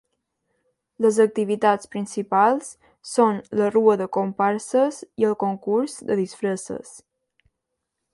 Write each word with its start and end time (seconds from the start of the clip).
Les 1.05 1.17
activitats 1.25 1.89
principals 1.95 2.71
són 3.11 3.37
la 3.61 3.67
rua 3.75 3.97
de 4.01 4.07
comparses 4.17 5.03
i 5.25 5.29
el 5.29 5.37
concurs 5.45 5.99
de 6.11 6.19
disfresses. 6.21 6.95